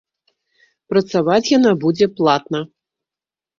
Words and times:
Працаваць 0.93 1.51
яна 1.57 1.71
будзе 1.85 2.07
платна. 2.17 2.65